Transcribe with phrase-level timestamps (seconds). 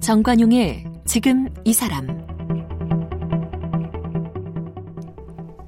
[0.00, 2.06] 정관용의 지금 이 사람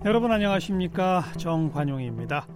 [0.05, 2.47] 여러분 안녕하십니까 정관용입니다.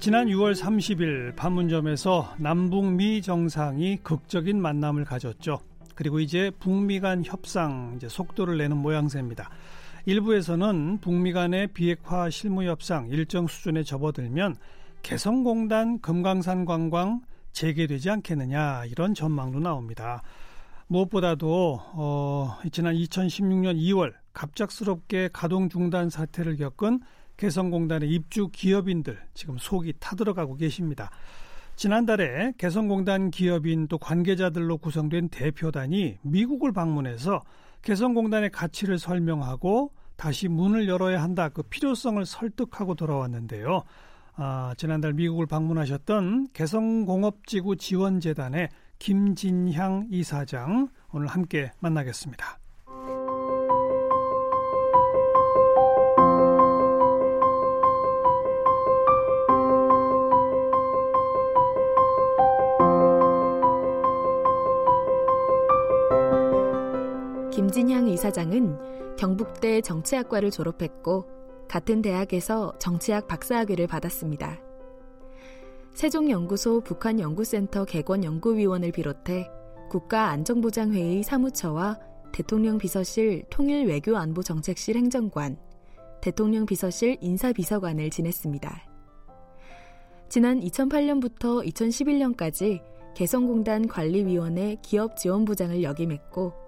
[0.00, 5.60] 지난 6월 30일 판문점에서 남북미 정상이 극적인 만남을 가졌죠.
[5.98, 9.50] 그리고 이제 북미 간 협상 이제 속도를 내는 모양새입니다.
[10.06, 14.54] 일부에서는 북미 간의 비핵화 실무 협상 일정 수준에 접어들면
[15.02, 20.22] 개성공단 금강산 관광 재개되지 않겠느냐 이런 전망도 나옵니다.
[20.86, 27.00] 무엇보다도 어, 지난 2016년 2월 갑작스럽게 가동 중단 사태를 겪은
[27.38, 31.10] 개성공단의 입주 기업인들 지금 속이 타들어가고 계십니다.
[31.78, 37.44] 지난달에 개성공단 기업인 또 관계자들로 구성된 대표단이 미국을 방문해서
[37.82, 43.84] 개성공단의 가치를 설명하고 다시 문을 열어야 한다 그 필요성을 설득하고 돌아왔는데요.
[44.34, 52.58] 아, 지난달 미국을 방문하셨던 개성공업지구 지원재단의 김진향 이사장 오늘 함께 만나겠습니다.
[67.68, 71.26] 김진향 이사장은 경북대 정치학과를 졸업했고
[71.68, 74.58] 같은 대학에서 정치학 박사학위를 받았습니다.
[75.92, 79.50] 세종연구소 북한연구센터 개권연구위원을 비롯해
[79.90, 81.98] 국가안전보장회의 사무처와
[82.32, 85.58] 대통령 비서실 통일외교안보정책실 행정관,
[86.22, 88.82] 대통령 비서실 인사비서관을 지냈습니다.
[90.30, 92.82] 지난 2008년부터 2011년까지
[93.14, 96.67] 개성공단 관리위원회 기업지원부장을 역임했고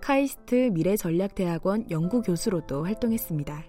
[0.00, 3.64] 카이스트 미래전략대학원 연구교수로도 활동했습니다.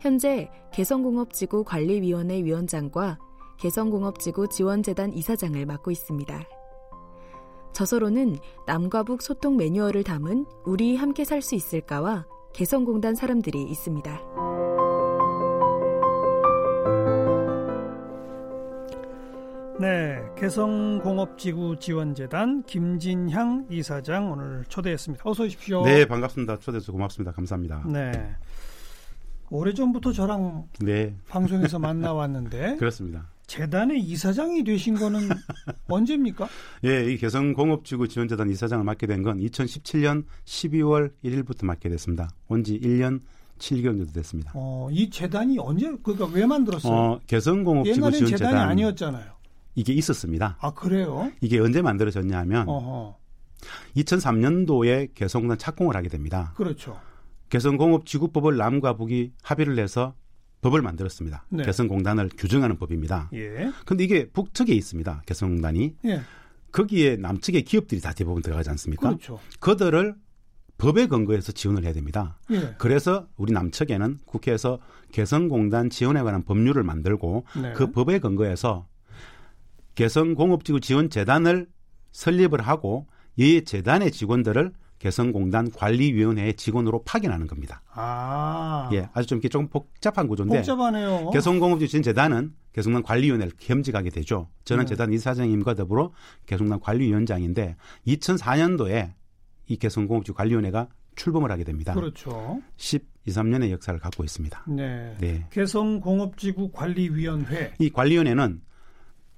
[0.00, 3.18] 현재 개성공업지구 관리위원회 위원장과
[3.58, 6.42] 개성공업지구 지원재단 이사장을 맡고 있습니다.
[7.72, 8.36] 저서로는
[8.66, 14.45] 남과 북 소통 매뉴얼을 담은 우리 함께 살 수 있을까와 개성공단 사람들이 있습니다.
[19.78, 25.28] 네, 개성공업지구 지원재단 김진향 이사장 오늘 초대했습니다.
[25.28, 25.84] 어서 오십시오.
[25.84, 26.58] 네, 반갑습니다.
[26.60, 27.32] 초대해서 고맙습니다.
[27.32, 27.84] 감사합니다.
[27.86, 28.34] 네.
[29.50, 31.14] 오래전부터 저랑 네.
[31.28, 33.28] 방송에서 만나왔는데 그렇습니다.
[33.46, 35.28] 재단의 이사장이 되신 거는
[35.88, 36.48] 언제입니까?
[36.84, 42.30] 예, 이 개성공업지구 지원재단 이사장을 맡게 된 건 2017년 12월 1일부터 맡게 됐습니다.
[42.48, 43.20] 온지 1년
[43.58, 44.52] 7개월 정도 됐습니다.
[44.54, 46.92] 어, 이 재단이 언제 그러니까 왜 만들었어요?
[46.92, 49.35] 어, 개성공업지구 지원재단 재단이 아니었잖아요.
[49.76, 50.56] 이게 있었습니다.
[50.60, 51.30] 아, 그래요?
[51.40, 53.16] 이게 언제 만들어졌냐 하면 어허.
[53.96, 56.52] 2003년도에 개성공단 착공을 하게 됩니다.
[56.56, 56.98] 그렇죠.
[57.50, 60.14] 개성공업지구법을 남과 북이 합의를 해서
[60.62, 61.44] 법을 만들었습니다.
[61.50, 61.62] 네.
[61.64, 63.30] 개성공단을 규정하는 법입니다.
[63.34, 63.70] 예.
[63.84, 65.22] 근데 이게 북측에 있습니다.
[65.26, 65.96] 개성공단이.
[66.06, 66.22] 예.
[66.72, 69.08] 거기에 남측의 기업들이 다 대부분 들어가지 않습니까?
[69.10, 69.38] 그렇죠.
[69.60, 70.16] 그들을
[70.78, 72.38] 법에 근거해서 지원을 해야 됩니다.
[72.50, 72.74] 예.
[72.78, 74.80] 그래서 우리 남측에는 국회에서
[75.12, 77.72] 개성공단 지원에 관한 법률을 만들고 네.
[77.74, 78.86] 그 법에 근거해서
[79.96, 81.66] 개성공업지구 지원재단을
[82.12, 87.82] 설립을 하고 이 재단의 직원들을 개성공단 관리위원회의 직원으로 파견하는 겁니다.
[87.92, 88.88] 아.
[88.92, 90.58] 예, 아주 좀 이렇게 조금 복잡한 구조인데.
[90.58, 91.30] 복잡하네요.
[91.30, 94.48] 개성공업지구 재단은 개성공단 관리위원회를 겸직하게 되죠.
[94.64, 94.88] 저는 네.
[94.88, 96.12] 재단 이사장님과 더불어
[96.46, 99.12] 개성공단 관리위원장인데 2004년도에
[99.66, 101.94] 이 개성공업지구 관리위원회가 출범을 하게 됩니다.
[101.94, 102.60] 그렇죠.
[102.76, 104.64] 12, 3년의 역사를 갖고 있습니다.
[104.68, 105.16] 네.
[105.18, 105.46] 네.
[105.50, 107.72] 개성공업지구 관리위원회.
[107.78, 108.60] 이 관리위원회는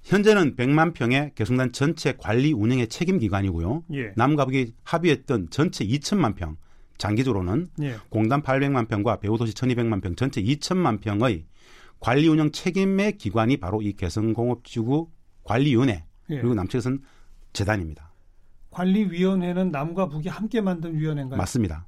[0.08, 3.84] 현재는 100만 평의 개성단 전체 관리 운영의 책임 기관이고요.
[3.92, 4.12] 예.
[4.16, 6.56] 남과 북이 합의했던 전체 2천만 평,
[6.96, 7.96] 장기적으로는 예.
[8.08, 11.44] 공단 800만 평과 배우도시 1200만 평 전체 2천만 평의
[12.00, 15.10] 관리 운영 책임의 기관이 바로 이 개성공업지구
[15.44, 16.36] 관리위원회 예.
[16.36, 17.02] 그리고 남측에서는
[17.52, 18.14] 재단입니다.
[18.70, 21.36] 관리위원회는 남과 북이 함께 만든 위원회인가요?
[21.36, 21.86] 맞습니다.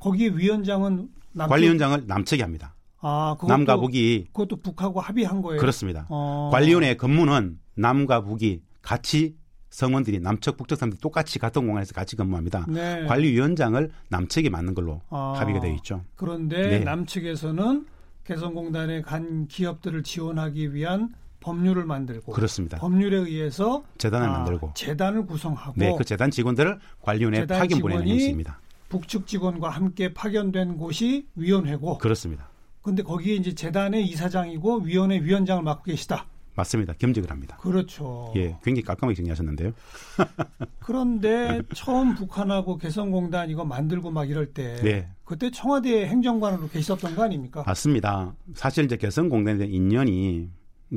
[0.00, 1.50] 거기 위원장은 남측...
[1.50, 2.75] 관리위원장을 남측이 합니다.
[3.08, 5.60] 아, 그것도, 남과 북이 그것도 북하고 합의한 거예요.
[5.60, 6.06] 그렇습니다.
[6.08, 6.50] 어.
[6.52, 9.36] 관리위원회 근무는 남과 북이 같이
[9.70, 12.66] 성원들이 남측 북측 사람들이 똑같이 같은 공간에서 같이 근무합니다.
[12.68, 13.04] 네.
[13.06, 15.34] 관리위원장을 남측이 맡는 걸로 아.
[15.36, 16.02] 합의가 되어 있죠.
[16.16, 16.78] 그런데 네.
[16.80, 17.86] 남측에서는
[18.24, 22.78] 개성공단에 간 기업들을 지원하기 위한 법률을 만들고 그렇습니다.
[22.78, 28.60] 법률에 의해서 재단을 아, 만들고 재단을 구성하고 네, 그 재단 직원들을 관리위원회에 파견 보내는 행식입니다.
[28.88, 32.48] 북측 직원과 함께 파견된 곳이 위원회고 그렇습니다.
[32.86, 36.26] 근데 거기에 이제 재단의 이사장이고 위원회 위원장을 맡고 계시다.
[36.54, 36.92] 맞습니다.
[36.92, 37.56] 겸직을 합니다.
[37.56, 38.32] 그렇죠.
[38.36, 39.72] 예, 굉장히 깔끔하게 정리하셨는데요.
[40.78, 45.08] 그런데 처음 북한하고 개성공단 이거 만들고 막 이럴 때 네.
[45.24, 47.64] 그때 청와대 행정관으로 계셨던 거 아닙니까?
[47.66, 48.36] 맞습니다.
[48.54, 50.48] 사실 이제 개성공단에 대한 인연이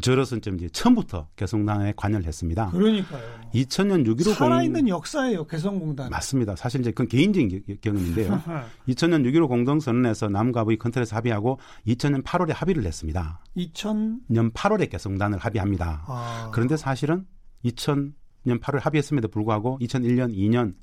[0.01, 2.69] 저로서는 좀 이제 처음부터 개성공단에 관여를 했습니다.
[2.69, 3.21] 그러니까요.
[3.53, 4.89] 2000년 6.15 살아있는 공...
[4.89, 6.09] 역사예요, 개성공단.
[6.11, 6.55] 맞습니다.
[6.55, 8.41] 사실 이제 그건 개인적인 경험인데요.
[8.87, 13.43] 2000년 6.15 공동선언에서 남과 북이 컨트롤에서 합의하고 2000년 8월에 합의를 했습니다.
[13.57, 16.03] 2000년 8월에 개성공단을 합의합니다.
[16.07, 16.51] 아...
[16.53, 17.25] 그런데 사실은
[17.65, 20.75] 2000년 8월 합의했음에도 불구하고 2001년, 2년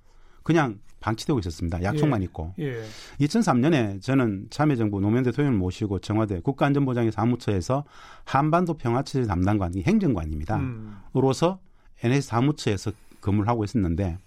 [0.46, 1.82] 그냥 방치되고 있었습니다.
[1.82, 2.25] 약속만 예.
[2.26, 2.54] 있고.
[2.60, 2.84] 예.
[3.20, 7.82] 2003년에 저는 참여정부 노무현 대통령을 모시고 청와대 국가안전보장의 사무처에서
[8.25, 10.56] 한반도 평화체제 담당관, 행정관입니다.
[10.58, 10.96] 음.
[11.16, 11.58] 으로서
[12.04, 14.19] NS 사무처에서 근무를 하고 있었는데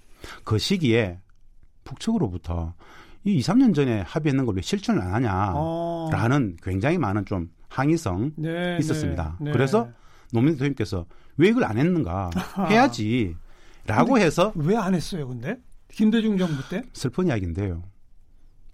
[0.43, 1.19] 그 시기에
[1.85, 2.73] 북측으로부터
[3.23, 6.61] 이 2, 3년 전에 합의했는 걸 왜 실천을 안 하냐라는 어.
[6.61, 9.37] 굉장히 많은 좀 항의성 네, 있었습니다.
[9.39, 9.51] 네, 네.
[9.53, 9.89] 그래서
[10.33, 11.05] 노무현 대통령께서
[11.37, 12.29] 왜 이걸 안 했는가
[12.69, 13.35] 해야지.
[13.87, 15.57] 라고 해서 왜 안 했어요, 근데?
[15.91, 16.83] 김대중 정부 때?
[16.93, 17.83] 슬픈 이야기인데요.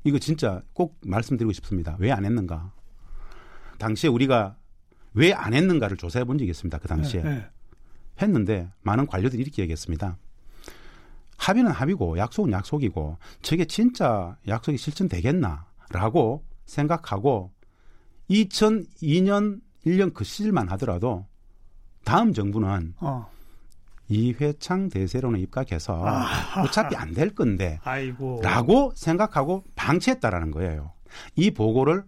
[0.03, 1.95] 이거 진짜 꼭 말씀드리고 싶습니다.
[2.00, 2.71] 왜 안 했는가?
[3.79, 4.57] 당시에 우리가
[5.13, 6.77] 왜 안 했는가를 조사해 본 적이 있습니다.
[6.77, 7.21] 그 당시에.
[7.23, 7.50] 네, 네.
[8.21, 10.17] 했는데 많은 관료들이 이렇게 얘기했습니다.
[11.38, 15.65] 합의는 합의고 약속은 약속이고 저게 진짜 약속이 실천되겠나?
[15.89, 17.51] 라고 생각하고
[18.29, 21.27] 2002년 1년 그 시절만 하더라도
[22.06, 23.29] 다음 정부는 어.
[24.07, 26.62] 이회창 대세론에 입각해서 아.
[26.63, 28.42] 어차피 안 될 건데 아이고.
[28.44, 30.92] 라고 생각하고 방치했다라는 거예요.
[31.36, 32.04] 이 보고를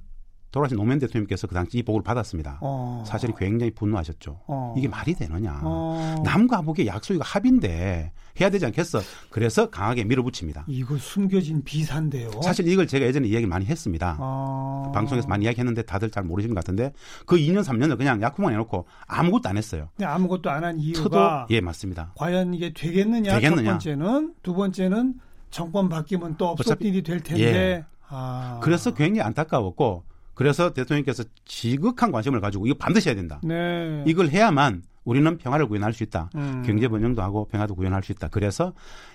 [0.52, 2.60] 돌아가신 노무현 대통령께서 그 당시 이 보고를 받았습니다.
[2.62, 3.04] 어.
[3.06, 4.40] 사실 굉장히 분노하셨죠.
[4.48, 4.74] 어.
[4.78, 5.60] 이게 말이 되느냐.
[5.64, 6.16] 어.
[6.24, 9.00] 남과 북의 약속이 합인데 해야 되지 않겠어.
[9.30, 10.64] 그래서 강하게 밀어붙입니다.
[10.68, 12.30] 이거 숨겨진 비사인데요.
[12.42, 14.16] 사실 이걸 제가 예전에 이야기 많이 했습니다.
[14.20, 14.92] 어.
[14.94, 16.94] 방송에서 많이 이야기했는데 다들 잘 모르시는 것 같은데
[17.26, 19.90] 그 2년 3년을 그냥 약품만 해놓고 아무것도 안 했어요.
[20.02, 22.12] 아무것도 안 한 이유가 예 맞습니다.
[22.16, 23.64] 과연 이게 되겠느냐, 되겠느냐.
[23.64, 25.16] 첫 번째는 두 번째는
[25.50, 27.44] 정권 바뀌면 또 없을 일이 될 텐데.
[27.44, 27.86] 예.
[28.10, 28.60] 아.
[28.62, 30.04] 그래서 굉장히 안타까웠고
[30.38, 33.42] 그래서 대통령께서 지극한 관심을 가지고 이거 반드시 해야 된다.
[33.44, 34.04] 네.
[34.06, 36.30] 이걸 해야만 우리는 평화를 구현할 수 있다.
[36.36, 36.62] 음.
[36.64, 38.28] 경제 번영도 하고 평화도 구현할 수 있다.
[38.28, 38.72] 그래서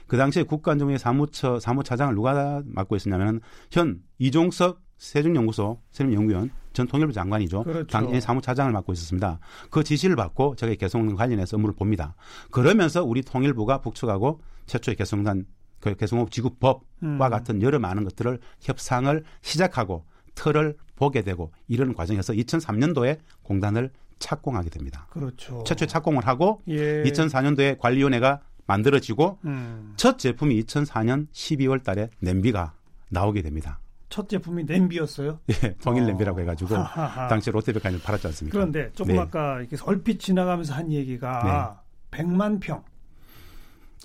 [0.08, 3.40] 그 당시에 국가안전부의 사무처 사무차장을 누가 맡고 있었냐면
[3.70, 7.62] 현 이종석 세종연구소 세종연구원 전 통일부 장관이죠.
[7.62, 7.86] 그렇죠.
[7.86, 9.38] 당연히 사무차장을 맡고 있었습니다.
[9.70, 12.16] 그 지시를 받고 제가 개성 관련해서 업무를 봅니다.
[12.50, 15.46] 그러면서 우리 통일부가 북측하고 최초의 개성단
[15.78, 17.19] 그 개성업 지구법과 음.
[17.19, 20.04] 같은 여러 많은 것들을 협상을 시작하고
[20.34, 25.06] 틀을 보게 되고 이런 과정에서 2003년도에 공단을 착공하게 됩니다.
[25.11, 25.64] 그렇죠.
[25.64, 27.02] 최초에 착공을 하고 예.
[27.02, 29.94] 2004년도에 관리위원회가 만들어지고 음.
[29.96, 32.75] 첫 제품이 2004년 12월 달에 냄비가
[33.11, 33.81] 나오게 됩니다.
[34.08, 35.40] 첫 제품이 냄비였어요?
[35.49, 36.06] 예, 통일 어.
[36.06, 36.76] 냄비라고 해가지고
[37.31, 38.56] 당시 롯데백화점 팔았지 않습니까?
[38.56, 39.20] 그런데 조금 네.
[39.20, 41.82] 아까 이렇게 얼핏 지나가면서 한 얘기가
[42.12, 42.23] 네.
[42.23, 42.84] 100만 평.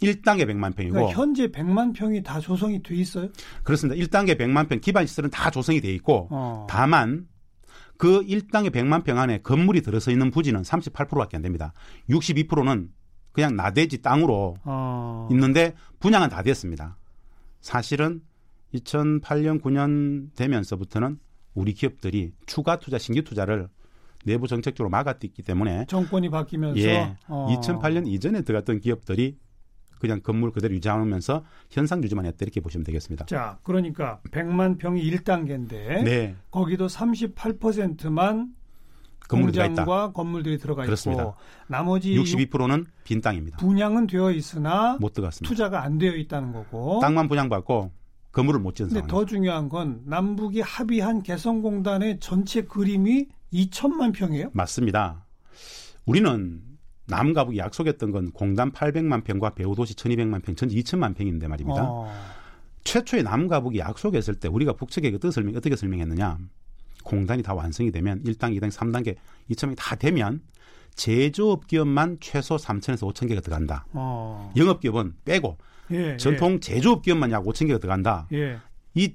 [0.02, 3.30] 1단계 100만 평이고 그러니까 현재 100만 평이 다 조성이 돼 있어요?
[3.64, 4.00] 그렇습니다.
[4.02, 6.68] 1단계 100만 평 기반 시설은 다 조성이 돼 있고 어.
[6.70, 7.28] 다만
[7.98, 11.74] 그 1단계 100만 평 안에 건물이 들어서 있는 부지는 38%밖에 안 됩니다.
[12.10, 12.90] 62%는
[13.32, 15.28] 그냥 나대지 땅으로 어.
[15.32, 16.98] 있는데 분양은 다 됐습니다.
[17.62, 18.22] 사실은
[18.74, 21.20] 2008년 9년 되면서부터는
[21.54, 23.68] 우리 기업들이 추가 투자 신규 투자를
[24.26, 27.48] 내부 정책적으로 막았기 때문에 정권이 바뀌면서 예, 어.
[27.62, 29.38] 2008년 이전에 들어갔던 기업들이
[30.00, 33.26] 그냥 건물 그대로 유지하면서 현상 유지만 했다 이렇게 보시면 되겠습니다.
[33.26, 36.36] 자, 그러니까 100만 평이 1단계인데 네.
[36.52, 38.54] 거기도 38%만
[39.30, 41.24] 공장과 건물들이 들어가 그렇습니다.
[41.24, 41.36] 있고
[41.68, 43.57] 나머지 62%는 빈 땅입니다.
[43.57, 45.50] 분양은 되어 있으나 못 들어갔습니다.
[45.50, 47.92] 투자가 안 되어 있다는 거고 땅만 분양받고
[48.31, 49.07] 건물을 못 지은 상황.
[49.07, 54.52] 더 중요한 건 남북이 합의한 개성공단의 전체 그림이 2천만 평이에요?
[54.54, 55.26] 맞습니다.
[56.06, 56.62] 우리는
[57.07, 61.83] 남과 북이 약속했던 건 공단 800만 평과 배우도시 1200만 평, 전 2000만 평인데 말입니다.
[61.83, 62.11] 어.
[62.83, 66.37] 최초의 남과 북이 약속했을 때 우리가 북측에 그 뜻을 어떻게 설명했느냐.
[67.04, 69.16] 공단이 다 완성이 되면 1단계, 2단계, 3단계,
[69.52, 70.42] 2천명이 다 되면
[70.95, 73.85] 제조업 기업만 최소 3천에서 5천 개가 들어간다.
[73.94, 74.52] 어.
[74.57, 75.57] 영업 기업은 빼고
[75.92, 76.59] 예, 전통 예.
[76.59, 78.28] 제조업 기업만 약 5천 개가 들어간다.
[78.33, 78.57] 예.
[78.94, 79.14] 이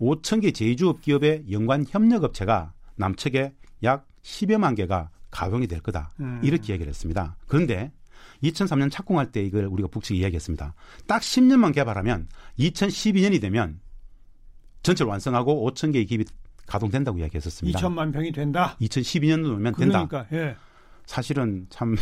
[0.00, 6.10] 5천 개 제조업 기업의 연관 협력 업체가 남측에 약 10여만 개가 가동이 될 거다.
[6.20, 6.40] 음.
[6.42, 7.36] 이렇게 얘기를 했습니다.
[7.48, 7.92] 그런데
[8.42, 10.74] 2003년 착공할 때 이걸 우리가 북측이 이야기했습니다.
[11.06, 13.80] 딱 10년만 개발하면 2012년이 되면
[14.82, 16.24] 전체를 완성하고 5천 개의 기업이
[16.66, 17.78] 가동된다고 이야기했었습니다.
[17.78, 18.76] 2천만 평이 된다.
[18.80, 20.06] 2012년도면 된다.
[20.06, 20.56] 그러니까 예.
[21.06, 21.96] 사실은 참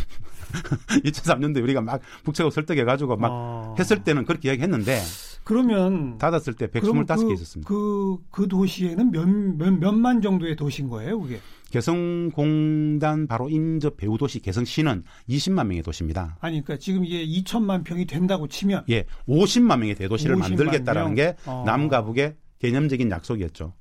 [1.03, 3.75] 2003년도에 우리가 막 북측하고 설득해 가지고 막 어.
[3.77, 4.99] 했을 때는 그렇게 이야기했는데
[5.43, 7.67] 그러면 닫았을 때 125개 그, 있었습니다.
[7.67, 11.39] 그, 그 도시에는 몇, 몇, 몇만 정도의 도시인 거예요, 그게?
[11.69, 16.37] 개성공단 바로 인접 배후 도시 개성시는 20만 명의 도시입니다.
[16.39, 21.15] 아니, 그러니까 지금 이게 2천만 평이 된다고 치면 예, 50만 명의 대도시를 만들겠다라는 명?
[21.15, 21.63] 게 어.
[21.65, 23.73] 남과 북의 개념적인 약속이었죠.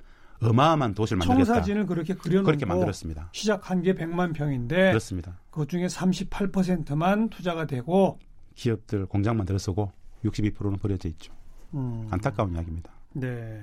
[0.50, 1.44] 어마어마한 도시를 만들겠다.
[1.46, 3.30] 청사진을 그렇게 그려놓고 그렇게 만들었습니다.
[3.32, 5.38] 시작한 게 100만 평인데 그렇습니다.
[5.50, 8.18] 그 중에 38%만 투자가 되고
[8.54, 9.92] 기업들 공장 만 들어서고
[10.24, 11.32] 62%는 버려져 있죠.
[11.74, 12.06] 음.
[12.10, 12.92] 안타까운 이야기입니다.
[13.14, 13.60] 네.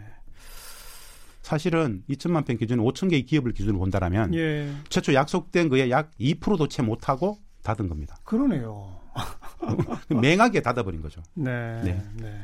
[1.42, 4.72] 사실은 2천만 평 기준 5천 개의 기업을 기준으로 본다라면 예.
[4.90, 8.18] 최초 약속된 그의 약 2%도 채 못하고 닫은 겁니다.
[8.24, 9.00] 그러네요.
[10.22, 11.22] 맹하게 닫아버린 거죠.
[11.34, 11.82] 네.
[11.82, 12.04] 네.
[12.16, 12.42] 네.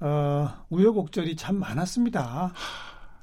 [0.00, 2.52] 어, 우여곡절이 참 많았습니다.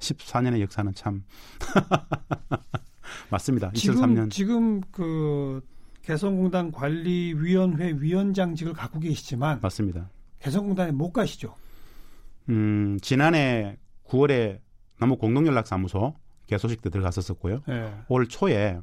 [0.02, 1.24] 14년의 역사는 참
[3.30, 3.72] 맞습니다.
[3.74, 5.62] 지금, 2003년 지금 그
[6.02, 10.10] 개성공단 관리위원회 위원장직을 갖고 계시지만 맞습니다.
[10.40, 11.56] 개성공단에 못 가시죠?
[12.50, 14.60] 음, 지난해 9월에
[15.00, 16.16] 남북 공동연락사무소
[16.48, 17.62] 개소식 때 들어갔었었고요.
[17.68, 17.94] 네.
[18.10, 18.80] 올 초에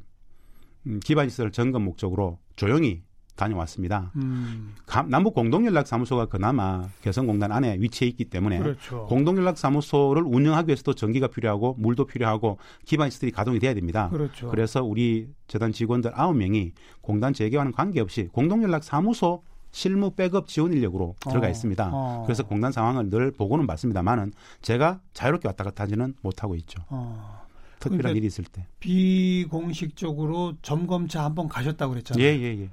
[0.87, 3.03] 음, 기반시설 점검 목적으로 조용히
[3.39, 4.11] 다녀왔습니다.
[4.17, 4.75] 음.
[5.07, 9.05] 남북 공동연락사무소가 그나마 개성공단 안에 위치해 있기 때문에 그렇죠.
[9.05, 14.09] 공동연락사무소를 운영하기 위해서도 전기가 필요하고 물도 필요하고 기반 시설이 가동이 돼야 됩니다.
[14.09, 14.49] 그렇죠.
[14.49, 19.41] 그래서 우리 재단 직원들 9명이 공단 재개와는 관계없이 공동연락사무소
[19.71, 21.91] 실무 백업 지원 인력으로 들어가 어, 있습니다.
[21.93, 22.23] 어.
[22.25, 26.83] 그래서 공단 상황을 늘 보고는 받습니다만은 제가 자유롭게 왔다 갔다 하지는 못하고 있죠.
[26.89, 27.47] 어.
[27.79, 28.65] 특별한 그러니까 일이 있을 때.
[28.79, 32.23] 비공식적으로 점검차 한번 가셨다고 그랬잖아요.
[32.23, 32.69] 예, 예, 예.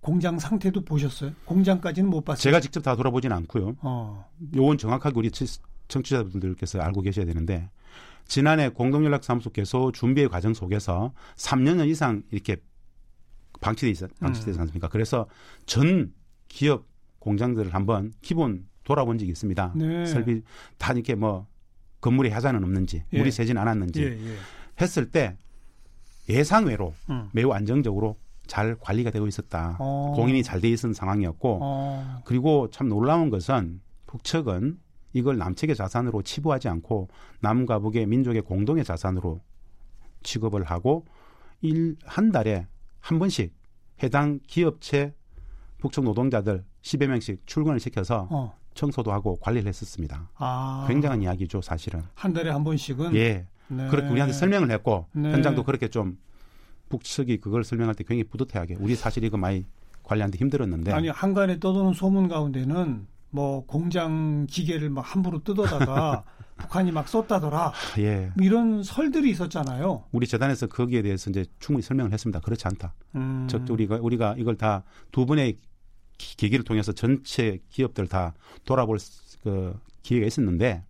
[0.00, 1.32] 공장 상태도 보셨어요?
[1.44, 2.42] 공장까지는 못 봤어요.
[2.42, 3.76] 제가 직접 다 돌아보진 않고요.
[3.80, 4.24] 어.
[4.54, 5.30] 요건 정확하게 우리
[5.88, 7.68] 청취자분들께서 알고 계셔야 되는데
[8.26, 12.56] 지난해 공동연락사무소 개소 준비의 과정 속에서 3년 이상 이렇게
[13.60, 14.62] 방치돼 있어 방치되지 음.
[14.62, 14.88] 않습니까?
[14.88, 15.26] 그래서
[15.66, 16.14] 전
[16.48, 16.86] 기업
[17.18, 19.72] 공장들을 한번 기본 돌아본 적이 있습니다.
[19.76, 20.06] 네.
[20.06, 20.42] 설비
[20.78, 21.46] 다 이렇게 뭐
[22.00, 23.18] 건물에 하자는 없는지 예.
[23.18, 24.36] 물이 새진 않았는지 예, 예.
[24.80, 25.36] 했을 때
[26.28, 27.28] 예상외로 음.
[27.32, 28.16] 매우 안정적으로
[28.50, 29.76] 잘 관리가 되고 있었다.
[29.78, 30.12] 어.
[30.16, 32.20] 공인이 잘 돼 있는 상황이었고 어.
[32.24, 34.76] 그리고 참 놀라운 것은 북측은
[35.12, 37.08] 이걸 남측의 자산으로 치부하지 않고
[37.40, 39.40] 남과 북의 민족의 공동의 자산으로
[40.24, 41.06] 취급을 하고
[41.60, 42.66] 일 한 달에
[42.98, 43.54] 한 번씩
[44.02, 45.14] 해당 기업체
[45.78, 48.52] 북측 노동자들 10여 명씩 출근을 시켜서 어.
[48.74, 50.28] 청소도 하고 관리를 했었습니다.
[50.36, 50.86] 아.
[50.88, 52.02] 굉장한 이야기죠, 사실은.
[52.14, 53.14] 한 달에 한 번씩은?
[53.14, 53.46] 예.
[53.68, 53.88] 네.
[53.88, 55.30] 그렇게 우리한테 설명을 했고 네.
[55.30, 56.18] 현장도 그렇게 좀
[56.90, 59.64] 북측이 그걸 설명할 때 굉장히 뿌듯해하게 우리 사실 이거 많이
[60.02, 66.24] 관리하는데 힘들었는데 아니 한간에 떠도는 소문 가운데는 뭐 공장 기계를 막 함부로 뜯어다가
[66.58, 67.72] 북한이 막 썼다더라.
[68.00, 68.32] 예.
[68.36, 70.04] 뭐 이런 설들이 있었잖아요.
[70.12, 72.40] 우리 재단에서 거기에 대해서 이제 충분히 설명을 했습니다.
[72.40, 72.92] 그렇지 않다.
[73.14, 73.46] 음.
[73.48, 75.56] 즉 우리가 우리가 이걸 다 두 분의
[76.18, 78.34] 계기를 통해서 전체 기업들 다
[78.66, 78.98] 돌아볼
[79.42, 80.84] 그 기회가 있었는데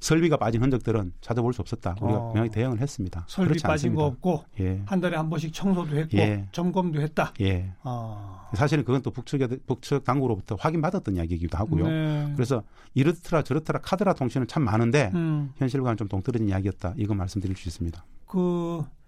[0.00, 1.94] 설비가 빠진 흔적들은 찾아볼 수 없었다.
[2.00, 2.26] 우리가 어.
[2.28, 3.24] 분명히 대응을 했습니다.
[3.28, 4.82] 설비 빠진 거 없고 예.
[4.86, 6.48] 한 달에 한 번씩 청소도 했고 예.
[6.52, 7.32] 점검도 했다.
[7.40, 7.72] 예.
[7.82, 8.48] 어.
[8.54, 11.88] 사실은 그건 또 북측 북측 당국으로부터 확인받았던 이야기이기도 하고요.
[11.88, 12.32] 네.
[12.34, 12.62] 그래서
[12.94, 15.52] 이렇더라 저렇더라 카드라 통신은 참 많은데 음.
[15.56, 16.94] 현실과는 좀 동떨어진 이야기였다.
[16.96, 18.04] 이거 말씀드릴 수 있습니다.
[18.26, 19.00] 그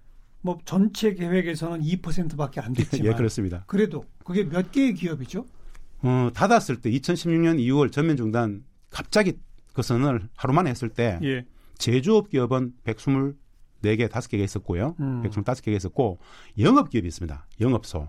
[0.42, 3.64] 뭐 전체 계획에서는 2%밖에 안 됐지만 예, 그렇습니다.
[3.66, 5.46] 그래도 그게 몇 개의 기업이죠?
[6.02, 9.38] 어, 닫았을 때 2016년 2월 전면 중단 갑자기
[9.72, 11.44] 그 선언을 하루 만에 했을 때 예.
[11.78, 14.96] 제조업 기업은 124개, 5개가 있었고요.
[15.00, 15.22] 음.
[15.24, 16.18] 125개가 있었고
[16.58, 17.46] 영업 기업이 있습니다.
[17.60, 18.08] 영업소.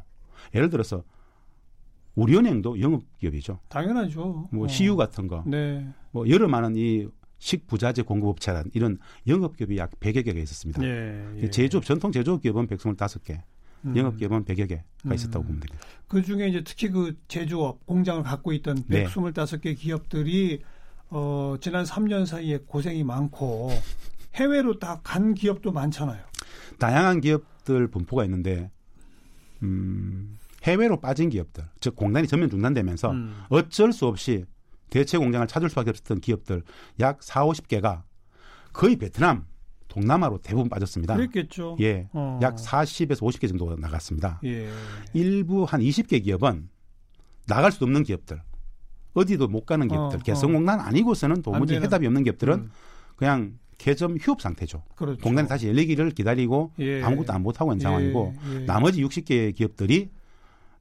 [0.53, 1.03] 예를 들어서
[2.15, 3.60] 우리은행도 영업 기업이죠.
[3.70, 4.50] 당연하죠.
[4.51, 4.67] 뭐 어.
[4.67, 5.43] CU 같은 거.
[5.48, 5.88] 네.
[6.12, 7.08] 뭐 여러 많은 이
[7.39, 10.84] 식부자재 공급업체란 이런 영업 기업이 약 100여 개가 있었습니다.
[10.84, 11.50] 예, 예.
[11.50, 13.41] 제조업 전통 제조업 기업은 125개.
[13.86, 13.98] 음.
[13.98, 15.13] 영업기업은 100여 개가 음.
[15.13, 15.86] 있었다고 보면 됩니다.
[16.08, 20.62] 그 중에 이제 특히 그 제조업 공장을 갖고 있던 125개 기업들이
[21.15, 23.70] 어, 지난 3년 사이에 고생이 많고
[24.36, 26.24] 해외로 다 간 기업도 많잖아요.
[26.79, 28.72] 다양한 기업들 분포가 있는데
[29.62, 33.36] 음, 해외로 빠진 기업들, 즉 공단이 전면 중단되면서 음.
[33.50, 34.46] 어쩔 수 없이
[34.89, 36.63] 대체 공장을 찾을 수밖에 없었던 기업들
[37.00, 38.01] 약 4, 50개가
[38.74, 39.46] 거의 베트남,
[39.88, 41.15] 동남아로 대부분 빠졌습니다.
[41.15, 41.77] 그랬겠죠.
[41.82, 42.10] 예.
[42.13, 42.39] 어.
[42.41, 44.39] 약 40에서 50개 정도 나갔습니다.
[44.46, 44.67] 예.
[45.13, 46.70] 일부 한 20개 기업은
[47.48, 48.41] 나갈 수 없는 기업들,
[49.13, 50.84] 어디도 못 가는 기업들, 어, 개성공단 어.
[50.84, 52.72] 아니고서는 도무지 해답이 없는 기업들은 음.
[53.15, 54.84] 그냥 개점 휴업 상태죠.
[54.96, 55.22] 그렇죠.
[55.22, 57.01] 공단이 다시 열리기를 기다리고 예.
[57.03, 57.84] 아무것도 안 못하고 있는 예.
[57.84, 58.60] 상황이고 예.
[58.65, 60.10] 나머지 60개 기업들이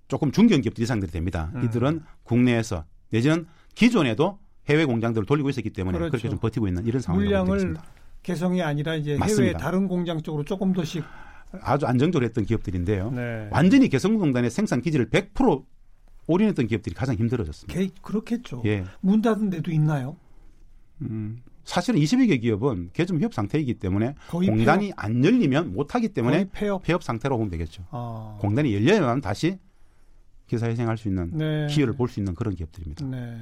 [0.08, 1.50] 조금 중견 기업들 이상들이 됩니다.
[1.54, 1.64] 음.
[1.64, 6.12] 이들은 국내에서 내지는 기존에도 해외 공장들을 돌리고 있었기 때문에 그렇죠.
[6.12, 7.76] 그렇게 좀 버티고 있는 이런 상황이 물량을
[8.22, 9.42] 개성이 아니라 이제 맞습니다.
[9.42, 11.02] 해외 다른 공장 쪽으로 조금 더씩
[11.60, 13.10] 아주 안정적으로 했던 기업들인데요.
[13.10, 13.48] 네.
[13.50, 15.64] 완전히 개성공단의 생산 기지를 100%
[16.26, 17.78] 올인했던 기업들이 가장 힘들어졌습니다.
[17.78, 18.62] 개, 그렇겠죠.
[18.64, 18.84] 예.
[19.00, 20.16] 문 닫은 데도 있나요?
[21.02, 25.04] 음, 사실은 22개 기업은 개점 휴업 상태이기 때문에 공단이 폐업?
[25.04, 26.82] 안 열리면 못하기 때문에 폐업.
[26.82, 27.84] 폐업 상태로 보면 되겠죠.
[27.90, 28.36] 아.
[28.40, 29.58] 공단이 열려야만 다시
[30.46, 31.66] 기사 회생할 수 있는 네.
[31.68, 33.04] 기회를 볼 수 있는 그런 기업들입니다.
[33.06, 33.38] 네.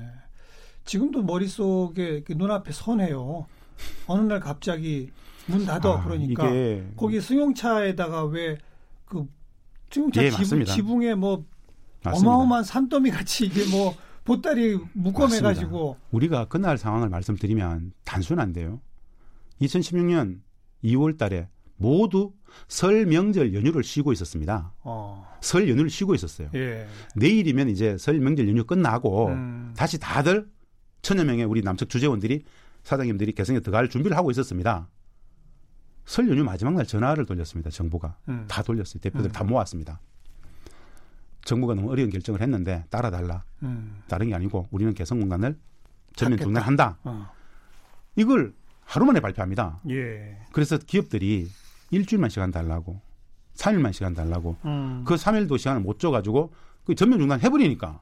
[0.85, 3.47] 지금도 머릿속에 눈앞에 선해요.
[4.07, 5.11] 어느 날 갑자기
[5.47, 6.45] 문 닫아 아, 그러니까
[6.97, 8.59] 거기 승용차에다가 왜
[9.07, 9.27] 그
[9.91, 11.45] 승용차 예, 지붕, 지붕에 뭐
[12.03, 12.31] 맞습니다.
[12.31, 18.81] 어마어마한 산더미 같이 이게 뭐 보따리 묶어매 가지고 우리가 그날 상황을 말씀드리면 단순한데요.
[19.61, 20.41] 2016년
[20.85, 22.33] 2월 달에 모두
[22.69, 24.73] 설 명절 연휴를 쉬고 있었습니다.
[24.83, 25.27] 어.
[25.41, 26.51] 설 연휴를 쉬고 있었어요.
[26.55, 26.87] 예.
[27.17, 29.75] 내일이면 이제 설 명절 연휴 끝나고 음.
[29.77, 30.49] 다시 다들
[31.03, 32.45] 천여 명의 우리 남측 주재원들이
[32.83, 34.89] 사장님들이 개성에 들어갈 준비를 하고 있었습니다.
[36.05, 37.71] 설 연휴 마지막 날 전화를 돌렸습니다.
[37.71, 38.45] 정부가 음.
[38.49, 39.01] 다 돌렸어요.
[39.01, 39.33] 대표들 음.
[39.33, 40.01] 다 모았습니다.
[41.45, 43.45] 정부가 너무 어려운 결정을 했는데 따라달라.
[43.63, 44.03] 음.
[44.09, 45.59] 다른 게 아니고 우리는 개성공단을
[46.17, 46.99] 전면 중단한다.
[47.05, 47.31] 어.
[48.17, 48.53] 이걸
[48.85, 49.81] 하루 만에 발표합니다.
[49.91, 50.39] 예.
[50.53, 51.49] 그래서 기업들이
[51.91, 53.01] 일주일만 시간 달라고
[53.55, 55.05] 3일만 시간 달라고 음.
[55.07, 56.53] 그 3일도 시간을 못 줘가지고
[56.85, 58.01] 그 전면 중단 해버리니까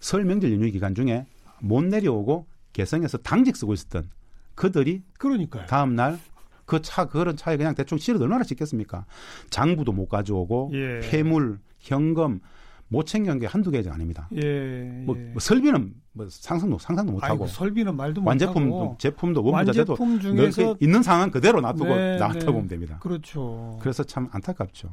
[0.00, 1.26] 설 명절 연휴 기간 중에
[1.60, 4.10] 못 내려오고 개성에서 당직 쓰고 있었던
[4.54, 5.66] 그들이 그러니까요.
[5.66, 6.18] 다음 날
[6.64, 9.04] 그 차 그런 차에 그냥 대충 실어 얼마나 짓겠습니까?
[9.50, 11.00] 장부도 못 가져오고 예.
[11.00, 12.40] 폐물, 현금
[12.88, 14.28] 못 챙겨온 게 한두 개가 아닙니다.
[14.34, 20.76] 예, 뭐, 뭐, 설비는 뭐 상상도 상상도 못 하고 설비는 말도 완제품 제품도 원부자재도 중에서
[20.78, 22.46] 있는 상황 그대로 놔두고 네, 나왔다 네.
[22.46, 22.98] 보면 됩니다.
[23.00, 23.78] 그렇죠.
[23.80, 24.90] 그래서 참 안타깝죠.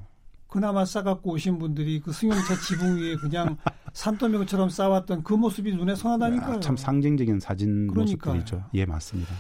[0.48, 3.58] 그나마 싸갖고 오신 분들이 그 승용차 지붕 위에 그냥
[3.94, 6.56] 산더미처럼 쌓았던 그 모습이 눈에 선하다니까요.
[6.56, 8.36] 아, 참 상징적인 사진 그러니까요.
[8.36, 8.70] 모습들이죠.
[8.74, 9.36] 예, 맞습니다.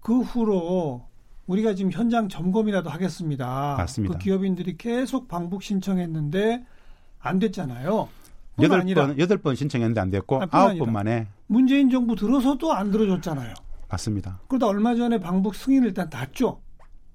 [0.00, 1.08] 그 후로
[1.46, 3.74] 우리가 지금 현장 점검이라도 하겠습니다.
[3.78, 4.14] 맞습니다.
[4.14, 6.64] 그 기업인들이 계속 방북 신청했는데
[7.22, 8.08] 안 됐잖아요.
[8.60, 13.54] 여덟 번 여덟 번 신청했는데 안 됐고 아홉 번 만에 문재인 정부 들어서도 안 들어줬잖아요.
[13.88, 14.40] 맞습니다.
[14.48, 16.60] 그러다 얼마 전에 방북 승인을 일단 났죠.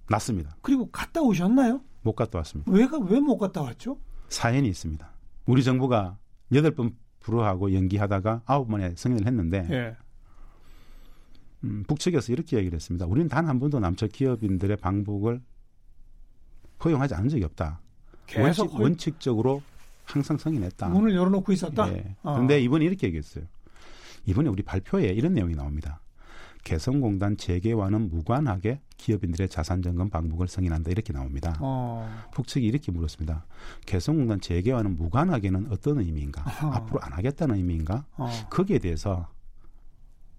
[0.09, 0.55] 났습니다.
[0.61, 1.81] 그리고 갔다 오셨나요?
[2.01, 2.71] 못 갔다 왔습니다.
[2.71, 3.97] 왜가 왜 못 갔다 왔죠?
[4.29, 5.07] 사연이 있습니다.
[5.45, 6.17] 우리 정부가
[6.53, 9.95] 여덟 번 불허하고 연기하다가 아홉 번에 승인을 했는데 예.
[11.63, 13.05] 음, 북측에서 이렇게 얘기를 했습니다.
[13.05, 15.41] 우리는 단 한 번도 남측 기업인들의 방북을
[16.85, 17.81] 허용하지 않은 적이 없다.
[18.27, 19.61] 계속 원칙, 원칙적으로
[20.07, 20.87] 항상 승인했다.
[20.89, 21.91] 문을 열어놓고 있었다.
[21.93, 22.15] 예.
[22.21, 22.57] 그런데 어.
[22.57, 23.43] 이번에 이렇게 얘기했어요.
[24.25, 25.99] 이번에 우리 발표에 이런 내용이 나옵니다.
[26.63, 31.57] 개성공단 재개와는 무관하게 기업인들의 자산 점검 방법을 승인한다 이렇게 나옵니다.
[31.61, 32.09] 어.
[32.33, 33.45] 북측이 이렇게 물었습니다.
[33.85, 36.41] 개성공단 재개와는 무관하게는 어떤 의미인가?
[36.41, 36.71] 어.
[36.73, 38.05] 앞으로 안 하겠다는 의미인가?
[38.17, 38.29] 어.
[38.49, 39.29] 거기에 대해서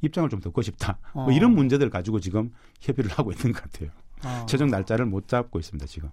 [0.02, 0.98] 입장을 좀 듣고 싶다.
[1.14, 1.32] 뭐 어.
[1.32, 3.90] 이런 문제들 가지고 지금 협의를 하고 있는 것 같아요.
[4.24, 4.46] 어.
[4.46, 5.86] 최종 날짜를 못 잡고 있습니다.
[5.86, 6.10] 지금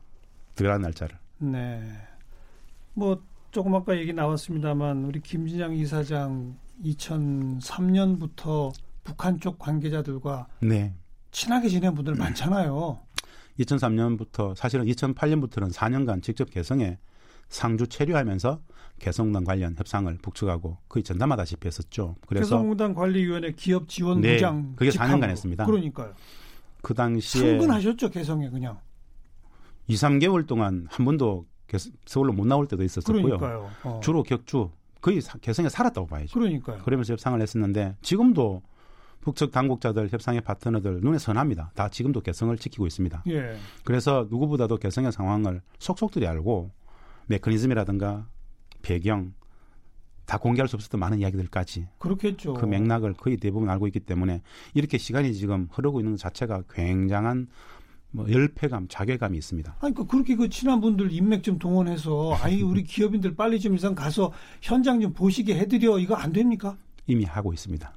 [0.55, 1.17] 들어간 날짜를.
[1.39, 1.91] 네.
[2.93, 3.21] 뭐
[3.55, 8.73] 조금 아까 얘기 나왔습니다만 우리 김진양 이사장 2003년부터
[9.05, 10.93] 북한 쪽 관계자들과 네.
[11.31, 12.99] 친하게 지낸 분들 많잖아요.
[13.61, 16.97] 2003년부터 사실은 2008년부터는 4년간 직접 개성에
[17.47, 18.59] 상주 체류하면서
[18.99, 22.17] 개성공단 관련 협상을 북측하고 거의 전담하다시피 했었죠.
[22.27, 25.65] 그래서 개성공단 관리위원회 기업 지원 네, 부장 그게 4년간 했습니다.
[25.65, 26.13] 그러니까요.
[26.81, 28.81] 그 당시에 승근하셨죠 개성에 그냥
[29.87, 31.45] 2, 3개월 동안 한 번도
[32.05, 33.69] 서울로 못 나올 때도 있었었고요.
[33.83, 33.99] 어.
[34.03, 34.69] 주로 격주
[35.01, 36.33] 거의 개성에 살았다고 봐야죠.
[36.33, 36.79] 그러니까요.
[36.83, 38.63] 그러면서 협상을 했었는데 지금도
[39.21, 41.71] 북측 당국자들 협상의 파트너들 눈에 선합니다.
[41.73, 43.23] 다 지금도 개성을 지키고 있습니다.
[43.27, 43.55] 예.
[43.83, 46.71] 그래서 누구보다도 개성의 상황을 속속들이 알고
[47.27, 48.27] 메커니즘이라든가
[48.83, 49.33] 배경
[50.25, 52.55] 다 공개할 수 없었던 많은 이야기들까지 그렇겠죠.
[52.55, 54.41] 그 맥락을 거의 대부분 알고 있기 때문에
[54.73, 57.47] 이렇게 시간이 지금 흐르고 있는 것 자체가 굉장한
[58.15, 59.75] 뭐 열패감, 자괴감이 있습니다.
[59.81, 63.93] 아니, 그 그렇게 그 친한 분들 인맥 좀 동원해서 아니 우리 기업인들 빨리 좀 이상
[63.93, 66.77] 가서 현장 좀 보시게 해드려 이거 안 됩니까?
[67.07, 67.93] 이미 하고 있습니다.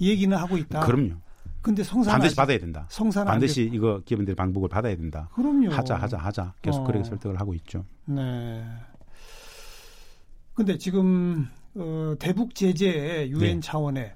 [0.00, 0.80] 얘기는 하고 있다.
[0.80, 1.14] 그럼요.
[1.62, 2.86] 근데 성산 반드시 받아야 된다.
[2.88, 5.28] 성산 반드시 이거 기업인들의 방북을 받아야 된다.
[5.34, 5.70] 그럼요.
[5.70, 6.54] 하자, 하자, 하자.
[6.60, 6.84] 계속 어.
[6.84, 7.84] 그렇게 설득을 하고 있죠.
[8.06, 8.64] 네.
[10.54, 13.60] 근데 지금 어, 대북 제재 유엔 네.
[13.60, 14.14] 차원에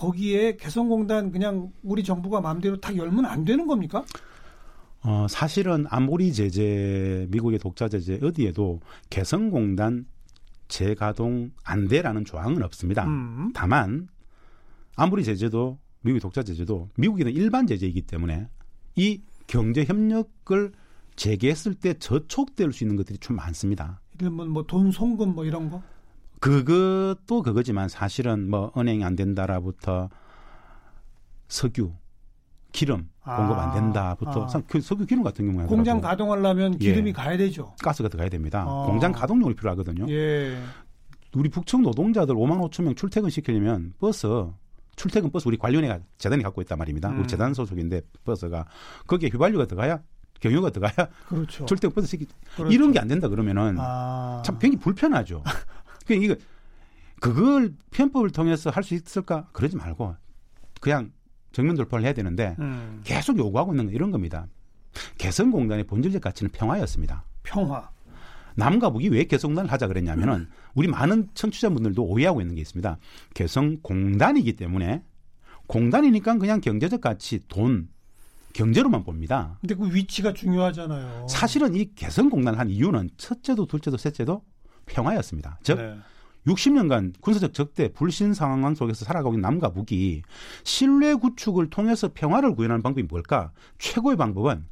[0.00, 4.02] 거기에 개성공단 그냥 우리 정부가 마음대로 다 열면 안 되는 겁니까?
[5.02, 10.06] 어, 사실은 안보리 제재, 미국의 독자 제재 어디에도 개성공단
[10.68, 13.04] 재가동 안 돼라는 조항은 없습니다.
[13.04, 13.52] 음.
[13.54, 14.08] 다만
[14.96, 18.48] 안보리 제재도 미국의 독자 제재도 미국에는 일반 제재이기 때문에
[18.96, 20.72] 이 경제 협력을
[21.16, 24.00] 재개했을 때 저촉될 수 있는 것들이 좀 많습니다.
[24.18, 25.82] 이러면 뭐돈 송금 뭐 이런 거?
[26.40, 30.08] 그것도 그거지만 사실은 뭐 은행이 안 된다라부터
[31.48, 31.92] 석유,
[32.72, 33.74] 기름 공급 안 아.
[33.74, 34.62] 된다부터 아.
[34.66, 36.00] 그 석유 기름 같은 경우에 공장.
[36.00, 37.12] 가동하려면 기름이 예.
[37.12, 37.74] 가야 되죠.
[37.82, 38.62] 가스가 들어가야 됩니다.
[38.66, 38.86] 아.
[38.86, 40.06] 공장 가동용이 필요하거든요.
[40.10, 40.56] 예.
[41.34, 44.26] 우리 북청 노동자들 5만 5천 명 출퇴근 시키려면 버스
[44.96, 47.10] 출퇴근 버스 우리 관련회가 재단이 갖고 있단 말입니다.
[47.10, 47.20] 음.
[47.20, 48.64] 우리 재단 소속인데 버스가
[49.06, 50.00] 거기에 휘발유가 들어가야
[50.40, 51.66] 경유가 들어가야 그렇죠.
[51.66, 52.26] 출퇴근 버스 시키
[52.56, 52.72] 그렇죠.
[52.72, 54.42] 이런 게 안 된다 그러면은 아.
[54.44, 55.42] 참 굉장히 불편하죠.
[56.06, 56.44] 그러니까 이거
[57.20, 60.16] 그걸 편법을 통해서 할 수 있을까 그러지 말고
[60.80, 61.12] 그냥
[61.52, 63.00] 정면 돌파를 해야 되는데 음.
[63.04, 64.46] 계속 요구하고 있는 건 이런 겁니다.
[65.18, 67.24] 개성공단의 본질적 가치는 평화였습니다.
[67.42, 67.90] 평화.
[68.56, 72.98] 남과 북이 왜 개성공단을 하자 그랬냐면은 우리 많은 청취자분들도 오해하고 있는 게 있습니다.
[73.34, 75.02] 개성공단이기 때문에
[75.66, 77.88] 공단이니까 그냥 경제적 가치, 돈,
[78.52, 79.56] 경제로만 봅니다.
[79.60, 81.26] 근데 그 위치가 중요하잖아요.
[81.28, 84.42] 사실은 이 개성공단을 한 이유는 첫째도 둘째도 셋째도
[84.90, 85.58] 평화였습니다.
[85.62, 85.96] 즉 네.
[86.46, 90.22] 60년간 군사적 적대 불신 상황 속에서 살아가고 있는 남과 북이
[90.64, 93.52] 신뢰 구축을 통해서 평화를 구현하는 방법이 뭘까?
[93.78, 94.64] 최고의 방법은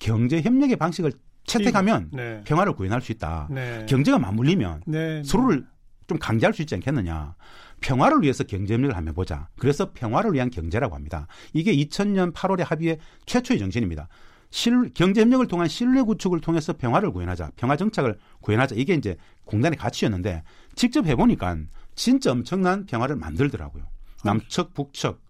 [0.00, 1.12] 경제 협력의 방식을
[1.44, 2.42] 채택하면 네.
[2.44, 3.48] 평화를 구현할 수 있다.
[3.50, 3.86] 네.
[3.88, 5.22] 경제가 맞물리면 네.
[5.24, 5.66] 서로를
[6.06, 7.34] 좀 강제할 수 있지 않겠느냐.
[7.80, 9.48] 평화를 위해서 경제 협력을 한번 보자.
[9.58, 11.26] 그래서 평화를 위한 경제라고 합니다.
[11.52, 14.08] 이게 2000년 8월의 합의의 최초의 정신입니다.
[14.50, 17.52] 실, 경제 협력을 통한 신뢰 구축을 통해서 평화를 구현하자.
[17.56, 18.76] 평화 정착을 구현하자.
[18.76, 20.42] 이게 이제 공단의 가치였는데
[20.74, 21.56] 직접 해보니까
[21.94, 23.84] 진짜 엄청난 평화를 만들더라고요.
[24.24, 25.20] 남측, 북측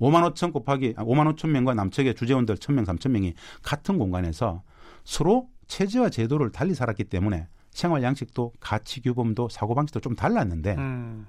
[0.00, 4.62] 5만 5천 곱하기 5만 아, 5천 명과 남측의 주재원들 1,000명, 3천 명이 같은 공간에서
[5.04, 11.26] 서로 체제와 제도를 달리 살았기 때문에 생활 양식도 가치 규범도 사고 방식도 좀 달랐는데 음.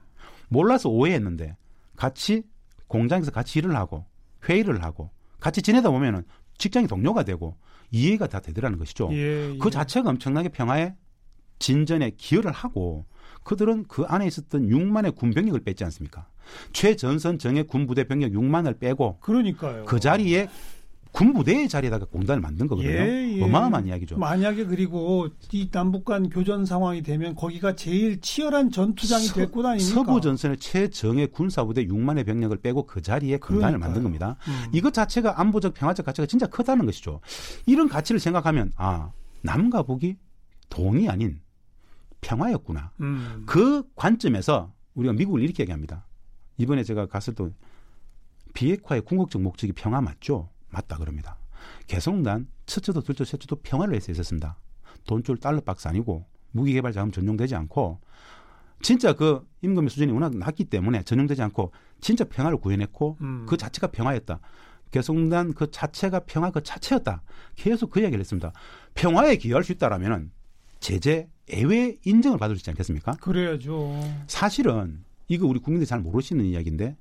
[0.49, 1.55] 몰라서 오해했는데
[1.95, 2.43] 같이
[2.87, 4.05] 공장에서 같이 일을 하고
[4.47, 6.23] 회의를 하고 같이 지내다 보면은
[6.57, 7.57] 직장이 동료가 되고
[7.91, 9.09] 이해가 다 되더라는 것이죠.
[9.11, 9.57] 예, 예.
[9.57, 10.95] 그 자체가 엄청나게 평화의
[11.59, 13.05] 진전에 기여를 하고
[13.43, 16.27] 그들은 그 안에 있었던 6만의 군 병력을 뺐지 않습니까?
[16.73, 19.85] 최전선 정예 군부대 병력 6만을 빼고 그러니까요.
[19.85, 20.49] 그 자리에
[21.17, 22.91] 군부대의 자리에다가 공단을 만든 거거든요.
[22.93, 23.43] 예, 예.
[23.43, 24.19] 어마어마한 이야기죠.
[24.19, 29.95] 만약에 그리고 이 남북 간 교전 상황이 되면 거기가 제일 치열한 전투장이 서, 될곳 아닙니까?
[29.95, 34.37] 서부 전선의 최정예 군사부대 6만의 병력을 빼고 그 자리에 공단을 만든 겁니다.
[34.47, 34.69] 음.
[34.73, 37.19] 이것 자체가 안보적 평화적 가치가 진짜 크다는 것이죠.
[37.65, 40.17] 이런 가치를 생각하면 아 남과 북이
[40.69, 41.41] 동이 아닌
[42.21, 42.91] 평화였구나.
[43.01, 43.43] 음.
[43.47, 46.05] 그 관점에서 우리가 미국을 이렇게 얘기합니다.
[46.57, 47.45] 이번에 제가 갔을 때
[48.53, 50.49] 비핵화의 궁극적 목적이 평화 맞죠?
[50.69, 51.37] 맞다 그럽니다.
[51.87, 54.57] 개성단 첫째도 둘째 셋째도 평화를 위해서 있었습니다.
[55.05, 57.99] 돈줄 달러 박스 아니고 무기개발 자금 전용되지 않고
[58.81, 63.45] 진짜 그 임금의 수준이 워낙 낮기 때문에 전용되지 않고 진짜 평화를 구해냈고 음.
[63.47, 64.39] 그 자체가 평화였다.
[64.91, 67.21] 개성단 그 자체가 평화 그 자체였다.
[67.55, 68.53] 계속 그 이야기를 했습니다.
[68.93, 70.31] 평화에 기여할 수 있다라면은
[70.79, 73.13] 제재 예외 인정을 받을 수 있지 않겠습니까?
[73.13, 73.99] 그래야죠.
[74.27, 76.95] 사실은 이거 우리 국민들이 잘 모르시는 이야기인데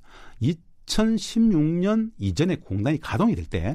[0.86, 3.72] 2016년 이전에 공단이 가동이 될 때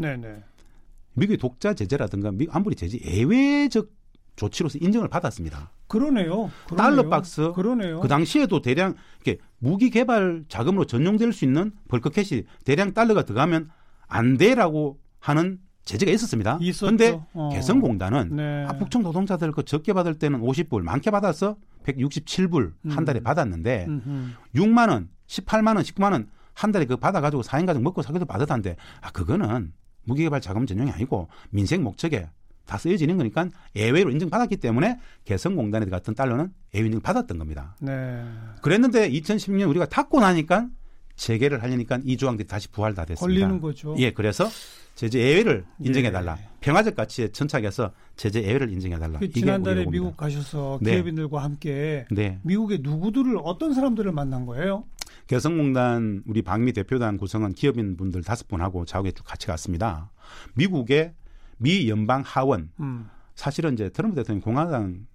[1.13, 3.89] 미국의 독자 제재라든가 미국 안보리 제재 예외적
[4.35, 5.71] 조치로서 인정을 받았습니다.
[5.87, 6.49] 그러네요.
[6.67, 6.77] 그러네요.
[6.77, 7.51] 달러 박스.
[7.51, 7.99] 그러네요.
[7.99, 13.69] 그 당시에도 대량 이렇게 무기 개발 자금으로 전용될 수 있는 벌크캐시 대량 달러가 들어가면
[14.07, 16.59] 안 돼라고 하는 제재가 있었습니다.
[16.79, 17.49] 그런데 어.
[17.51, 18.67] 개성공단은 네.
[18.79, 22.91] 북청 노동자들 그 적게 받을 때는 50불, 많게 받아서 167불 음.
[22.91, 24.29] 한 달에 받았는데 음흠.
[24.55, 26.29] 6만 원, 18만 원, 19만 원
[26.61, 31.27] 한 달에 그 받아가지고 4인 가족 먹고 살기도 받았다는데 아 그거는 무기개발 자금 전용이 아니고
[31.49, 32.29] 민생 목적에
[32.67, 37.75] 다 쓰여지는 거니까 예외로 인정받았기 때문에 개성공단에 같은 달러는 예외 인증 받았던 겁니다.
[37.79, 38.23] 네.
[38.61, 40.67] 그랬는데 2016년 우리가 닫고 나니까
[41.15, 43.41] 재개를 하려니까 이 조항들이 다시 부활 다 됐습니다.
[43.41, 43.95] 걸리는 거죠.
[43.97, 44.47] 예, 그래서
[44.95, 46.37] 제재 예외를 인정해 달라.
[46.39, 46.47] 예.
[46.59, 49.19] 평화적 가치에 천착해서 제재 예외를 인정해 달라.
[49.19, 50.91] 그 지난달에 미국 가셔서 네.
[50.93, 52.39] 기업인들과 함께 네.
[52.43, 54.85] 미국의 누구들을 어떤 사람들을 만난 거예요?
[55.27, 60.11] 개성공단 우리 방미 대표단 구성은 기업인 분들 다섯 분하고 자국에 쭉 같이 갔습니다.
[60.55, 61.13] 미국의
[61.57, 63.09] 미 연방 하원 음.
[63.35, 65.05] 사실은 이제 트럼프 대통령 공화당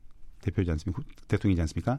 [0.40, 1.02] 대표지 않습니까?
[1.28, 1.98] 대통령이지 않습니까?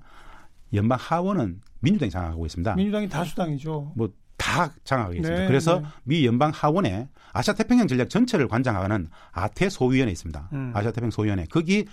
[0.74, 2.76] 연방 하원은 민주당이 장악하고 있습니다.
[2.76, 3.94] 민주당이 다수당이죠.
[3.96, 5.42] 뭐 다 장악하고 있습니다.
[5.42, 5.88] 네, 그래서 네.
[6.04, 10.50] 미 연방 하원에 아시아 태평양 전략 전체를 관장하는 아태 소위원회 있습니다.
[10.54, 10.72] 음.
[10.74, 11.46] 아시아 태평양 소위원회.
[11.52, 11.86] 거기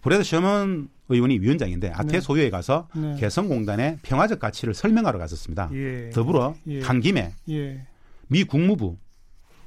[0.00, 2.20] 브래드 셔먼 의원이 위원장인데 아태 네.
[2.20, 3.16] 소위에 가서 네.
[3.18, 5.70] 개성공단의 평화적 가치를 설명하러 갔었습니다.
[5.72, 6.10] 예.
[6.10, 6.80] 더불어 예.
[6.80, 7.86] 간 김에 예.
[8.28, 8.96] 미 국무부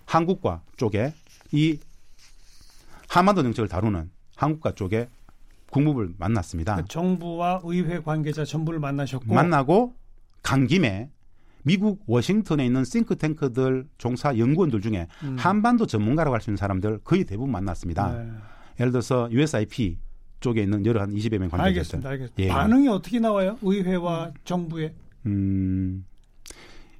[0.05, 1.13] 한국과 쪽에
[1.51, 1.79] 이
[3.09, 5.07] 한반도 정책을 다루는 한국과 쪽에
[5.69, 6.77] 국무부를 만났습니다.
[6.77, 9.93] 그 정부와 의회 관계자 전부를 만나셨고 만나고
[10.41, 11.09] 간 김에
[11.63, 15.35] 미국 워싱턴에 있는 싱크탱크들 종사 연구원들 중에 음.
[15.37, 18.11] 한반도 전문가라고 할 수 있는 사람들 거의 대부분 만났습니다.
[18.11, 18.29] 네.
[18.79, 19.97] 예를 들어서 USIP
[20.43, 21.63] 쪽에 있는 여러 한 20여 명 관계자들.
[21.65, 22.09] 알겠습니다.
[22.09, 22.43] 알겠습니다.
[22.43, 22.47] 예.
[22.49, 23.57] 반응이 어떻게 나와요?
[23.63, 24.33] 의회와 음.
[24.43, 24.93] 정부의?
[25.25, 26.05] 음.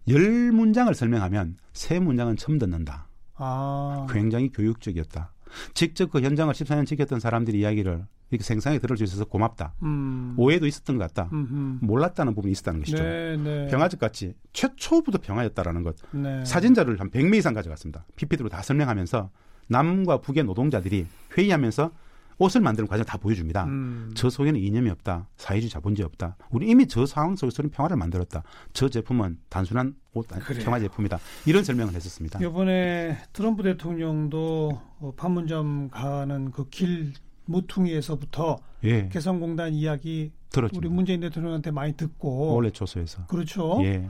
[0.08, 3.08] 열 문장을 설명하면 세 문장은 처음 듣는다.
[3.36, 4.08] 아.
[4.10, 5.32] 굉장히 교육적이었다.
[5.74, 9.74] 직접 그 현장을 14년 지켰던 사람들이 이야기를 이렇게 생생하게 들을 수 있어서 고맙다.
[9.84, 10.34] 음.
[10.38, 11.30] 오해도 있었던 것 같다.
[11.32, 11.86] 음흠.
[11.86, 13.04] 몰랐다는 부분이 있었다는 것이죠.
[13.04, 13.68] 네, 네.
[13.68, 15.96] 평화적 같이 최초부터 평화였다라는 것.
[16.12, 16.44] 네.
[16.46, 18.06] 사진자를 한 100명 이상 가져갔습니다.
[18.16, 19.30] PPT로 다 설명하면서
[19.68, 21.06] 남과 북의 노동자들이
[21.38, 21.92] 회의하면서
[22.38, 23.66] 옷을 만드는 과정을 다 보여줍니다.
[23.66, 24.12] 음.
[24.16, 25.28] 저 속에는 이념이 없다.
[25.38, 26.38] 사회주의 자본주의 없다.
[26.52, 28.44] 우리 이미 저 상황 속에서는 평화를 만들었다.
[28.74, 30.64] 저 제품은 단순한 옷, 그래.
[30.64, 31.20] 평화 제품이다.
[31.46, 32.40] 이런 설명을 했었습니다.
[32.44, 37.14] 이번에 트럼프 대통령도 어, 판문점 가는 그 길
[37.46, 39.10] 모퉁이에서부터 예.
[39.10, 40.78] 개성공단 이야기 들었죠.
[40.78, 43.80] 우리 문재인 대통령한테 많이 듣고 원래 초소에서 그렇죠.
[43.84, 44.08] 예.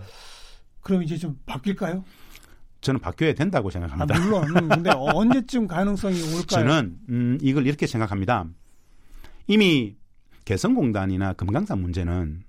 [0.81, 2.03] 그럼 이제 좀 바뀔까요?
[2.83, 4.15] 저는 바뀌어야 된다고 생각합니다.
[4.15, 4.69] 아, 물론.
[4.69, 6.45] 근데 언제쯤 가능성이 올까요?
[6.45, 8.45] 저는 음, 이걸 이렇게 생각합니다.
[9.47, 9.95] 이미
[10.45, 12.43] 개성공단이나 금강산 문제는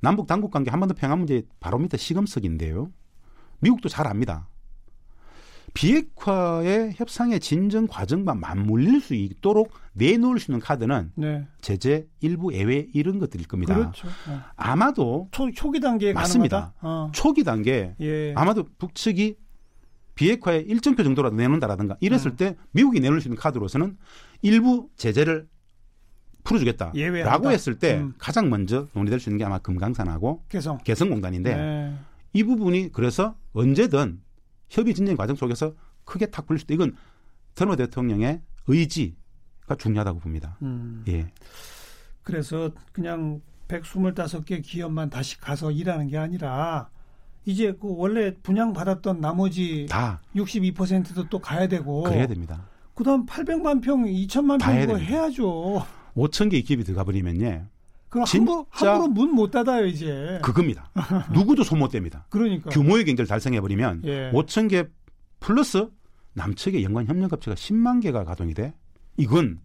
[0.00, 2.90] 남북 당국 관계 한반도 평화 문제 바로 밑에 시금석인데요.
[3.60, 4.48] 미국도 잘 압니다.
[5.74, 11.46] 비핵화의 협상의 진정 과정과 맞물릴 수 있도록 내놓을 수 있는 카드는 네.
[11.60, 13.74] 제재 일부 예외 이런 것들일 겁니다.
[13.74, 14.08] 그렇죠.
[14.28, 14.38] 네.
[14.56, 16.74] 아마도 초, 초기 단계에 맞습니다.
[16.80, 17.10] 어.
[17.12, 18.32] 초기 단계 예.
[18.36, 19.36] 아마도 북측이
[20.14, 22.36] 비핵화의 일정표 정도라도 내놓는다라든가 이랬을 음.
[22.36, 23.96] 때 미국이 내놓을 수 있는 카드로서는
[24.42, 25.48] 일부 제재를
[26.44, 27.48] 풀어주겠다라고 예외한다.
[27.50, 28.14] 했을 때 음.
[28.18, 31.94] 가장 먼저 논의될 수 있는 게 아마 금강산하고 개성 개성공단인데 네.
[32.32, 34.20] 이 부분이 그래서 언제든
[34.70, 36.96] 협의 진행 과정 속에서 크게 탁 불릴 수도 이건
[37.54, 40.56] 트럼프 대통령의 의지가 중요하다고 봅니다.
[40.62, 41.04] 음.
[41.08, 41.30] 예.
[42.22, 46.90] 그래서 그냥 125개 기업만 다시 가서 일하는 게 아니라
[47.44, 52.66] 이제 그 원래 분양 받았던 나머지 다 62%도 또 가야 되고 그래야 됩니다.
[52.94, 55.86] 그다음 800만 평, 2천만 평 그거 해야죠.
[56.14, 57.66] 5천 개 기업이 들어가 버리면요.
[58.08, 60.38] 그럼 함부로, 함부로 문 못 닫아요 이제.
[60.42, 60.90] 그겁니다.
[61.34, 62.22] 누구도 손못 댑니다.
[62.30, 64.30] 그러니까 규모의 경제를 달성해 버리면 예.
[64.32, 64.84] 5천 개
[65.40, 65.88] 플러스
[66.34, 68.72] 남측의 연관 협력 업체가 10만 개가 가동이 돼.
[69.16, 69.60] 이건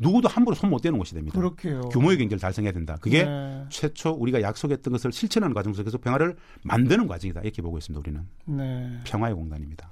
[0.00, 1.36] 누구도 함부로 손 못 대는 곳이 됩니다.
[1.36, 1.80] 그렇게요.
[1.88, 2.96] 규모의 경제를 달성해야 된다.
[3.00, 3.64] 그게 네.
[3.68, 7.40] 최초 우리가 약속했던 것을 실천하는 과정 속에서 평화를 만드는 과정이다.
[7.40, 7.98] 이렇게 보고 있습니다.
[7.98, 9.00] 우리는 네.
[9.04, 9.90] 평화의 공간입니다.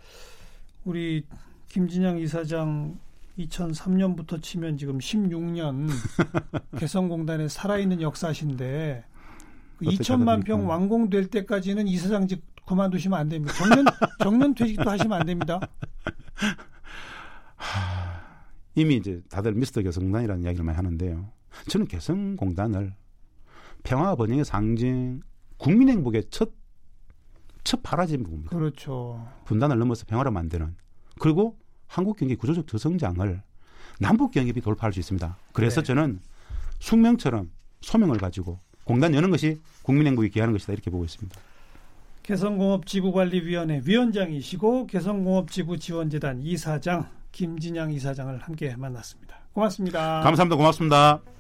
[0.85, 1.25] 우리
[1.69, 2.99] 김진양 이사장
[3.39, 5.89] 2003년부터 치면 지금 16년
[6.79, 9.05] 개성공단에 살아있는 역사신데
[9.79, 13.55] 그 2천만 평 완공될 때까지는 이사장직 그만두시면 안 됩니다.
[13.55, 13.85] 정년
[14.23, 15.61] 정년 퇴직도 하시면 안 됩니다.
[18.75, 21.31] 이미 이제 다들 미스터 개성공단이라는 이야기를 많이 하는데요.
[21.69, 22.95] 저는 개성공단을
[23.83, 25.21] 평화 번영의 상징,
[25.59, 26.53] 국민 행복의 첫,
[27.65, 28.51] 첫 파라짐을 봅니다.
[28.51, 29.27] 그렇죠.
[29.45, 30.75] 분단을 넘어서 평화를 만드는.
[31.21, 33.43] 그리고 한국 경기 구조적 저성장을
[34.01, 35.37] 남북 경협이 돌파할 수 있습니다.
[35.53, 35.87] 그래서 네.
[35.87, 36.21] 저는
[36.81, 41.39] 숙명처럼 소명을 가지고 공단 여는 것이 국민 행복에 기하는 것이다 이렇게 보고 있습니다.
[42.23, 49.37] 개성공업지구관리위원회 위원장이시고 개성공업지구 지원재단 이사장 김진양 이사장을 함께 만났습니다.
[49.53, 50.21] 고맙습니다.
[50.21, 50.57] 감사합니다.
[50.57, 51.36] 고맙습니다.